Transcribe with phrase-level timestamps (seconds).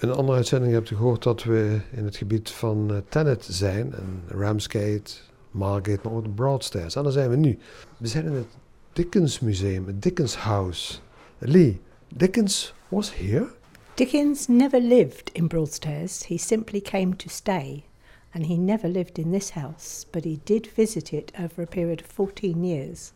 [0.00, 3.94] In een andere uitzending hebt gehoord dat we in het gebied van uh, Thanet zijn.
[3.94, 5.12] En Ramsgate,
[5.50, 6.96] Margate, maar ook Broadstairs.
[6.96, 7.58] En daar zijn we nu.
[7.96, 8.46] We zijn in het
[8.92, 10.98] Dickens Museum, het Dickens House.
[11.38, 11.80] Lee,
[12.14, 13.48] Dickens was here?
[13.94, 16.26] Dickens never lived in Broadstairs.
[16.26, 17.84] He simply came to stay.
[18.30, 22.00] And he never lived in this house, but he did visit it over a period
[22.00, 23.12] of 14 years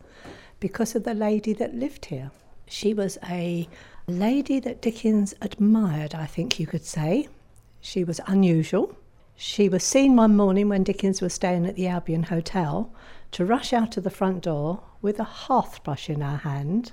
[0.59, 2.31] because of the lady that lived here.
[2.67, 3.69] She was a
[4.07, 7.29] lady that Dickens admired, I think you could say.
[7.81, 8.97] She was unusual.
[9.37, 12.93] She was seen one morning when Dickens was staying at the Albion Hotel
[13.33, 16.93] to rush out of the front door with a hearth brush in her hand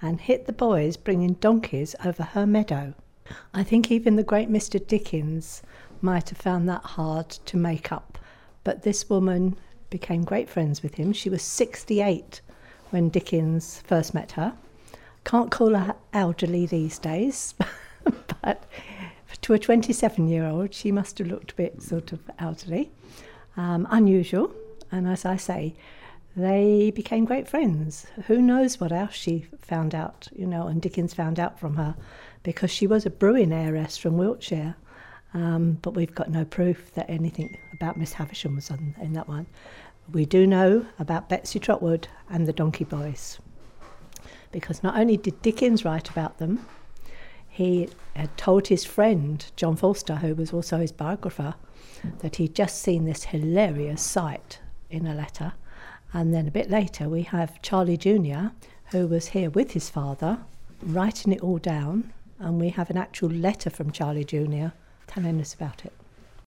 [0.00, 2.94] and hit the boys bringing donkeys over her meadow.
[3.52, 4.84] I think even the great Mr.
[4.84, 5.62] Dickens
[6.00, 8.18] might have found that hard to make up.
[8.64, 9.56] But this woman
[9.90, 11.12] became great friends with him.
[11.12, 12.40] She was 68
[12.90, 14.54] when Dickens first met her.
[15.28, 17.54] Can't call her elderly these days,
[18.42, 18.64] but
[19.42, 22.90] to a 27 year old, she must have looked a bit sort of elderly,
[23.54, 24.50] um, unusual.
[24.90, 25.74] And as I say,
[26.34, 28.06] they became great friends.
[28.28, 31.94] Who knows what else she found out, you know, and Dickens found out from her
[32.42, 34.76] because she was a brewing heiress from Wiltshire.
[35.34, 39.28] Um, but we've got no proof that anything about Miss Havisham was on, in that
[39.28, 39.44] one.
[40.10, 43.38] We do know about Betsey Trotwood and the Donkey Boys
[44.52, 46.66] because not only did Dickens write about them,
[47.48, 51.54] he had told his friend John Forster, who was also his biographer,
[52.20, 55.54] that he'd just seen this hilarious sight in a letter.
[56.12, 58.48] And then a bit later, we have Charlie Jr.,
[58.92, 60.38] who was here with his father,
[60.82, 62.12] writing it all down.
[62.38, 64.68] And we have an actual letter from Charlie Jr.
[65.08, 65.92] telling us about it.